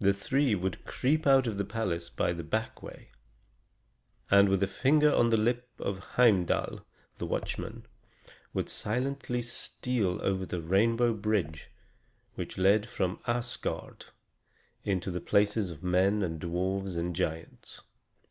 [0.00, 3.08] They three would creep out of the palace by the back way;
[4.30, 6.84] and, with a finger on the lip to Heimdal,
[7.16, 7.86] the watchman,
[8.52, 11.70] would silently steal over the rainbow bridge
[12.34, 14.04] which led from Asgard
[14.84, 17.80] into the places of men and dwarfs and giants.